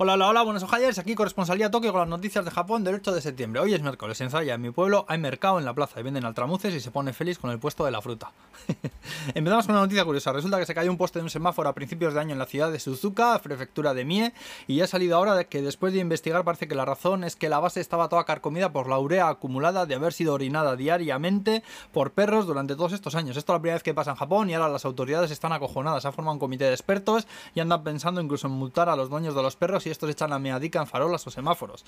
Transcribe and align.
Hola, 0.00 0.12
hola, 0.12 0.28
hola, 0.28 0.42
buenos 0.42 0.62
ojayers, 0.62 1.00
aquí 1.00 1.16
corresponsalía 1.16 1.72
Tokio 1.72 1.90
con 1.90 2.02
las 2.02 2.08
noticias 2.08 2.44
de 2.44 2.52
Japón 2.52 2.84
del 2.84 2.94
8 2.94 3.14
de 3.14 3.20
septiembre. 3.20 3.60
Hoy 3.60 3.74
es 3.74 3.82
miércoles, 3.82 4.20
en 4.20 4.30
Zaya, 4.30 4.54
en 4.54 4.60
mi 4.60 4.70
pueblo, 4.70 5.04
hay 5.08 5.18
mercado 5.18 5.58
en 5.58 5.64
la 5.64 5.74
plaza 5.74 5.98
y 5.98 6.04
venden 6.04 6.24
altramuces 6.24 6.72
y 6.72 6.78
se 6.78 6.92
pone 6.92 7.12
feliz 7.12 7.36
con 7.36 7.50
el 7.50 7.58
puesto 7.58 7.84
de 7.84 7.90
la 7.90 8.00
fruta. 8.00 8.30
Empezamos 9.34 9.66
con 9.66 9.74
una 9.74 9.82
noticia 9.82 10.04
curiosa. 10.04 10.32
Resulta 10.32 10.56
que 10.60 10.66
se 10.66 10.74
cayó 10.76 10.88
un 10.92 10.98
poste 10.98 11.18
de 11.18 11.24
un 11.24 11.30
semáforo 11.30 11.68
a 11.68 11.72
principios 11.74 12.14
de 12.14 12.20
año 12.20 12.32
en 12.32 12.38
la 12.38 12.46
ciudad 12.46 12.70
de 12.70 12.78
Suzuka, 12.78 13.40
prefectura 13.42 13.92
de 13.92 14.04
Mie, 14.04 14.34
y 14.68 14.76
ya 14.76 14.84
ha 14.84 14.86
salido 14.86 15.16
ahora 15.16 15.42
que 15.42 15.62
después 15.62 15.92
de 15.92 15.98
investigar 15.98 16.44
parece 16.44 16.68
que 16.68 16.76
la 16.76 16.84
razón 16.84 17.24
es 17.24 17.34
que 17.34 17.48
la 17.48 17.58
base 17.58 17.80
estaba 17.80 18.08
toda 18.08 18.22
carcomida 18.22 18.70
por 18.70 18.88
la 18.88 19.00
urea 19.00 19.28
acumulada 19.28 19.84
de 19.84 19.96
haber 19.96 20.12
sido 20.12 20.32
orinada 20.34 20.76
diariamente 20.76 21.64
por 21.90 22.12
perros 22.12 22.46
durante 22.46 22.76
todos 22.76 22.92
estos 22.92 23.16
años. 23.16 23.36
Esto 23.36 23.52
es 23.52 23.56
la 23.56 23.62
primera 23.62 23.74
vez 23.74 23.82
que 23.82 23.94
pasa 23.94 24.12
en 24.12 24.16
Japón 24.16 24.48
y 24.48 24.54
ahora 24.54 24.68
las 24.68 24.84
autoridades 24.84 25.32
están 25.32 25.52
acojonadas. 25.52 26.04
Ha 26.04 26.12
formado 26.12 26.34
un 26.34 26.38
comité 26.38 26.66
de 26.66 26.74
expertos 26.74 27.26
y 27.52 27.58
andan 27.58 27.82
pensando 27.82 28.20
incluso 28.20 28.46
en 28.46 28.52
multar 28.52 28.88
a 28.88 28.94
los 28.94 29.10
dueños 29.10 29.34
de 29.34 29.42
los 29.42 29.56
perros 29.56 29.87
y 29.88 29.90
estos 29.90 30.08
echan 30.10 30.30
la 30.30 30.38
meadica 30.38 30.80
en 30.80 30.86
farolas 30.86 31.26
o 31.26 31.30
semáforos. 31.30 31.84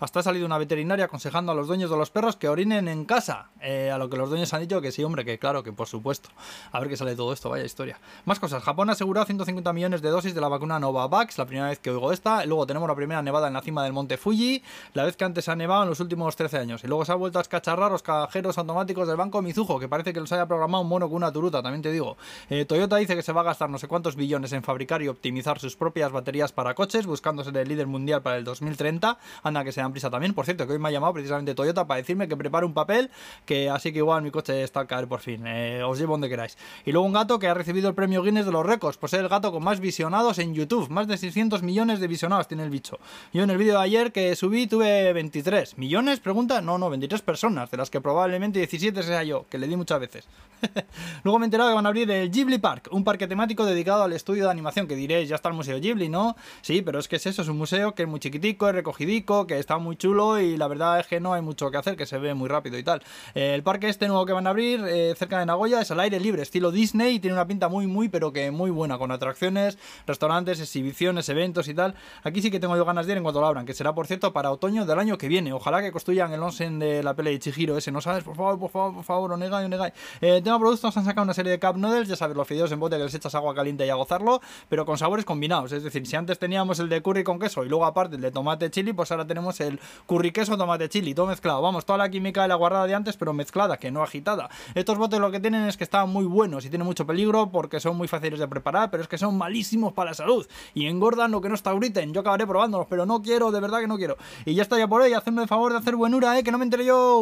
Hasta 0.00 0.20
ha 0.20 0.22
salido 0.22 0.46
una 0.46 0.58
veterinaria 0.58 1.06
aconsejando 1.06 1.52
a 1.52 1.54
los 1.54 1.66
dueños 1.66 1.90
de 1.90 1.96
los 1.96 2.10
perros 2.10 2.36
que 2.36 2.48
orinen 2.48 2.88
en 2.88 3.04
casa. 3.04 3.50
Eh, 3.60 3.90
a 3.90 3.98
lo 3.98 4.10
que 4.10 4.16
los 4.16 4.28
dueños 4.28 4.52
han 4.52 4.60
dicho 4.60 4.80
que 4.80 4.92
sí, 4.92 5.02
hombre, 5.02 5.24
que 5.24 5.38
claro, 5.38 5.62
que 5.62 5.72
por 5.72 5.86
supuesto. 5.86 6.28
A 6.72 6.80
ver 6.80 6.88
qué 6.88 6.96
sale 6.96 7.16
todo 7.16 7.32
esto, 7.32 7.48
vaya 7.48 7.64
historia. 7.64 7.98
Más 8.24 8.38
cosas. 8.38 8.62
Japón 8.62 8.90
ha 8.90 8.92
asegurado 8.92 9.26
150 9.26 9.72
millones 9.72 10.02
de 10.02 10.10
dosis 10.10 10.34
de 10.34 10.40
la 10.40 10.48
vacuna 10.48 10.78
Novavax, 10.78 11.38
la 11.38 11.46
primera 11.46 11.68
vez 11.68 11.78
que 11.78 11.90
oigo 11.90 12.12
esta. 12.12 12.44
Luego 12.44 12.66
tenemos 12.66 12.88
la 12.88 12.94
primera 12.94 13.22
nevada 13.22 13.48
en 13.48 13.54
la 13.54 13.62
cima 13.62 13.84
del 13.84 13.92
monte 13.92 14.16
Fuji, 14.16 14.62
la 14.92 15.04
vez 15.04 15.16
que 15.16 15.24
antes 15.24 15.48
ha 15.48 15.56
nevado 15.56 15.84
en 15.84 15.88
los 15.88 16.00
últimos 16.00 16.36
13 16.36 16.58
años. 16.58 16.84
Y 16.84 16.88
luego 16.88 17.04
se 17.04 17.12
ha 17.12 17.14
vuelto 17.14 17.38
a 17.38 17.42
escacharrar 17.42 17.90
los 17.90 18.02
cajeros 18.02 18.58
automáticos 18.58 19.06
del 19.08 19.16
banco 19.16 19.40
Mizuho, 19.42 19.78
que 19.78 19.88
parece 19.88 20.12
que 20.12 20.20
los 20.20 20.32
haya 20.32 20.46
programado 20.46 20.82
un 20.82 20.88
mono 20.88 21.08
con 21.08 21.16
una 21.16 21.32
turuta, 21.32 21.62
también 21.62 21.82
te 21.82 21.92
digo. 21.92 22.16
Eh, 22.50 22.64
Toyota 22.64 22.96
dice 22.96 23.16
que 23.16 23.22
se 23.22 23.32
va 23.32 23.42
a 23.42 23.44
gastar 23.44 23.70
no 23.70 23.78
sé 23.78 23.88
cuántos 23.88 24.16
billones 24.16 24.52
en 24.52 24.62
fabricar 24.62 25.02
y 25.02 25.08
optimizar 25.08 25.58
sus 25.58 25.76
propias 25.76 26.12
baterías 26.12 26.52
para 26.52 26.74
coches, 26.74 27.06
buscándose 27.44 27.62
el 27.62 27.68
líder 27.68 27.86
mundial 27.86 28.22
para 28.22 28.36
el 28.36 28.44
2030. 28.44 29.18
Anda 29.42 29.64
que 29.64 29.72
se 29.72 29.80
dan 29.80 29.92
prisa 29.92 30.10
también. 30.10 30.34
Por 30.34 30.44
cierto, 30.44 30.66
que 30.66 30.72
hoy 30.72 30.78
me 30.78 30.88
ha 30.88 30.92
llamado 30.92 31.12
precisamente 31.12 31.54
Toyota 31.54 31.86
para 31.86 31.98
decirme 31.98 32.28
que 32.28 32.36
prepare 32.36 32.66
un 32.66 32.74
papel, 32.74 33.10
que 33.44 33.70
así 33.70 33.92
que 33.92 33.98
igual 33.98 34.22
mi 34.22 34.30
coche 34.30 34.62
está 34.62 34.80
a 34.80 34.86
caer 34.86 35.08
por 35.08 35.20
fin. 35.20 35.46
Eh, 35.46 35.82
os 35.84 35.98
llevo 35.98 36.14
donde 36.14 36.28
queráis. 36.28 36.56
Y 36.84 36.92
luego 36.92 37.06
un 37.06 37.12
gato 37.12 37.38
que 37.38 37.48
ha 37.48 37.54
recibido 37.54 37.88
el 37.88 37.94
premio 37.94 38.22
Guinness 38.22 38.46
de 38.46 38.52
los 38.52 38.64
récords, 38.64 38.98
pues 38.98 39.12
es 39.12 39.20
el 39.20 39.28
gato 39.28 39.52
con 39.52 39.62
más 39.62 39.80
visionados 39.80 40.38
en 40.38 40.54
YouTube. 40.54 40.88
Más 40.90 41.06
de 41.06 41.16
600 41.16 41.62
millones 41.62 42.00
de 42.00 42.06
visionados 42.06 42.48
tiene 42.48 42.64
el 42.64 42.70
bicho. 42.70 42.98
Yo 43.32 43.42
en 43.42 43.50
el 43.50 43.58
vídeo 43.58 43.74
de 43.74 43.84
ayer 43.84 44.12
que 44.12 44.34
subí 44.36 44.66
tuve 44.66 45.12
23. 45.12 45.78
¿Millones? 45.78 46.20
Pregunta. 46.20 46.60
No, 46.60 46.78
no, 46.78 46.90
23 46.90 47.22
personas, 47.22 47.70
de 47.70 47.76
las 47.76 47.90
que 47.90 48.00
probablemente 48.00 48.58
17 48.58 49.02
sea 49.02 49.22
yo, 49.22 49.46
que 49.48 49.58
le 49.58 49.66
di 49.66 49.76
muchas 49.76 50.00
veces. 50.00 50.26
Luego 51.24 51.38
me 51.38 51.44
he 51.44 51.46
enterado 51.46 51.70
que 51.70 51.74
van 51.74 51.86
a 51.86 51.88
abrir 51.88 52.10
el 52.10 52.30
Ghibli 52.30 52.58
Park, 52.58 52.88
un 52.90 53.04
parque 53.04 53.26
temático 53.26 53.64
dedicado 53.64 54.02
al 54.02 54.12
estudio 54.12 54.44
de 54.44 54.50
animación, 54.50 54.86
que 54.86 54.96
diréis, 54.96 55.28
ya 55.28 55.36
está 55.36 55.48
el 55.48 55.54
Museo 55.54 55.78
Ghibli, 55.78 56.08
¿no? 56.08 56.36
Sí, 56.62 56.82
pero 56.82 56.98
es 56.98 57.08
que 57.08 57.16
es 57.16 57.26
eso, 57.26 57.33
es 57.42 57.48
un 57.48 57.58
museo 57.58 57.94
que 57.94 58.02
es 58.02 58.08
muy 58.08 58.20
chiquitico, 58.20 58.68
es 58.68 58.74
recogidico, 58.74 59.46
que 59.46 59.58
está 59.58 59.78
muy 59.78 59.96
chulo 59.96 60.40
y 60.40 60.56
la 60.56 60.68
verdad 60.68 61.00
es 61.00 61.06
que 61.06 61.20
no 61.20 61.34
hay 61.34 61.42
mucho 61.42 61.70
que 61.70 61.76
hacer, 61.76 61.96
que 61.96 62.06
se 62.06 62.18
ve 62.18 62.34
muy 62.34 62.48
rápido 62.48 62.78
y 62.78 62.82
tal. 62.82 63.02
el 63.34 63.62
parque 63.62 63.88
este 63.88 64.08
nuevo 64.08 64.26
que 64.26 64.32
van 64.32 64.46
a 64.46 64.50
abrir 64.50 64.84
eh, 64.86 65.14
cerca 65.16 65.38
de 65.38 65.46
Nagoya 65.46 65.80
es 65.80 65.90
al 65.90 66.00
aire 66.00 66.20
libre, 66.20 66.42
estilo 66.42 66.70
Disney, 66.70 67.16
y 67.16 67.20
tiene 67.20 67.34
una 67.34 67.46
pinta 67.46 67.68
muy, 67.68 67.86
muy, 67.86 68.08
pero 68.08 68.32
que 68.32 68.50
muy 68.50 68.70
buena, 68.70 68.98
con 68.98 69.10
atracciones, 69.10 69.78
restaurantes, 70.06 70.60
exhibiciones, 70.60 71.28
eventos 71.28 71.68
y 71.68 71.74
tal. 71.74 71.94
Aquí 72.22 72.42
sí 72.42 72.50
que 72.50 72.60
tengo 72.60 72.76
yo 72.76 72.84
ganas 72.84 73.06
de 73.06 73.12
ir 73.12 73.18
en 73.18 73.24
cuanto 73.24 73.40
lo 73.40 73.46
abran, 73.46 73.66
que 73.66 73.74
será 73.74 73.94
por 73.94 74.06
cierto 74.06 74.32
para 74.32 74.50
otoño 74.50 74.86
del 74.86 74.98
año 74.98 75.18
que 75.18 75.28
viene. 75.28 75.52
Ojalá 75.52 75.82
que 75.82 75.92
construyan 75.92 76.32
el 76.32 76.42
onsen 76.42 76.78
de 76.78 77.02
la 77.02 77.14
pele 77.14 77.30
de 77.30 77.38
Chihiro 77.38 77.76
ese, 77.76 77.90
¿no 77.90 78.00
sabes? 78.00 78.24
Por 78.24 78.36
favor, 78.36 78.58
por 78.58 78.70
favor, 78.70 78.94
por 78.94 79.04
favor, 79.04 79.32
onegai, 79.32 79.64
onegai. 79.64 79.92
Eh, 80.20 80.40
tema 80.42 80.58
productos 80.58 80.96
han 80.96 81.04
sacado 81.04 81.24
una 81.24 81.34
serie 81.34 81.50
de 81.50 81.58
cup 81.58 81.76
noodles, 81.76 82.08
ya 82.08 82.16
sabes, 82.16 82.36
los 82.36 82.46
fideos 82.46 82.70
en 82.72 82.80
bote 82.80 82.96
que 82.96 83.04
les 83.04 83.14
echas 83.14 83.34
agua 83.34 83.54
caliente 83.54 83.86
y 83.86 83.90
a 83.90 83.94
gozarlo, 83.94 84.40
pero 84.68 84.86
con 84.86 84.98
sabores 84.98 85.24
combinados. 85.24 85.72
Es 85.72 85.82
decir, 85.82 86.06
si 86.06 86.16
antes 86.16 86.38
teníamos 86.38 86.78
el 86.78 86.88
de 86.88 87.02
curry 87.02 87.23
con 87.24 87.38
queso 87.38 87.64
y 87.64 87.68
luego 87.68 87.84
aparte 87.84 88.16
el 88.16 88.22
de 88.22 88.30
tomate 88.30 88.70
chili, 88.70 88.92
pues 88.92 89.10
ahora 89.10 89.26
tenemos 89.26 89.60
el 89.60 89.80
curry 90.06 90.32
queso 90.32 90.56
tomate 90.56 90.88
chili, 90.88 91.14
todo 91.14 91.26
mezclado. 91.26 91.62
Vamos, 91.62 91.84
toda 91.84 91.98
la 91.98 92.08
química 92.08 92.42
de 92.42 92.48
la 92.48 92.54
guardada 92.54 92.86
de 92.86 92.94
antes, 92.94 93.16
pero 93.16 93.32
mezclada, 93.32 93.76
que 93.76 93.90
no 93.90 94.02
agitada. 94.02 94.48
Estos 94.74 94.98
botes 94.98 95.18
lo 95.20 95.30
que 95.30 95.40
tienen 95.40 95.66
es 95.66 95.76
que 95.76 95.84
están 95.84 96.10
muy 96.10 96.24
buenos 96.24 96.64
y 96.64 96.70
tienen 96.70 96.86
mucho 96.86 97.06
peligro 97.06 97.50
porque 97.50 97.80
son 97.80 97.96
muy 97.96 98.08
fáciles 98.08 98.38
de 98.38 98.48
preparar, 98.48 98.90
pero 98.90 99.02
es 99.02 99.08
que 99.08 99.18
son 99.18 99.36
malísimos 99.36 99.92
para 99.92 100.10
la 100.10 100.14
salud 100.14 100.46
y 100.74 100.86
engordan 100.86 101.30
lo 101.30 101.40
que 101.40 101.48
no 101.48 101.54
está 101.54 101.72
griten. 101.72 102.12
Yo 102.12 102.20
acabaré 102.20 102.46
probándolos, 102.46 102.86
pero 102.88 103.06
no 103.06 103.22
quiero, 103.22 103.50
de 103.50 103.60
verdad 103.60 103.80
que 103.80 103.88
no 103.88 103.96
quiero. 103.96 104.16
Y 104.44 104.54
ya 104.54 104.62
está 104.62 104.78
ya 104.78 104.86
por 104.86 105.00
hoy, 105.00 105.12
hacedme 105.12 105.42
el 105.42 105.48
favor 105.48 105.72
de 105.72 105.78
hacer 105.78 105.96
buenura, 105.96 106.38
eh, 106.38 106.42
que 106.42 106.52
no 106.52 106.58
me 106.58 106.64
enteré 106.64 106.84
yo. 106.84 107.12